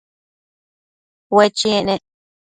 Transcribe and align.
Ue 1.35 1.45
chiec 1.57 1.83
nec 1.87 2.01